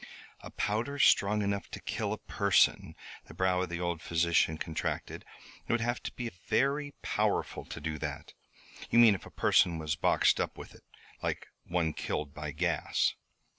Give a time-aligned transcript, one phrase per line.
[0.39, 5.23] "A powder strong enough to kill a person?" The brow of the old physician contracted.
[5.67, 8.33] "It would have to be very powerful to do that.
[8.89, 10.85] You mean if a person was boxed up with it
[11.21, 13.13] like one killed by gas?"